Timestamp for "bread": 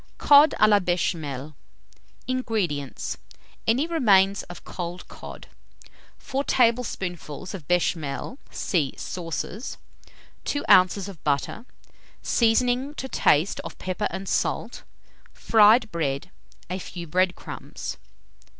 15.91-16.31, 17.05-17.35